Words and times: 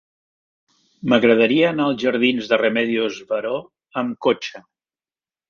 M'agradaria 1.11 1.67
anar 1.73 1.85
als 1.89 1.99
jardins 2.05 2.49
de 2.53 2.59
Remedios 2.63 3.21
Varó 3.35 3.53
amb 4.03 4.19
cotxe. 4.29 4.65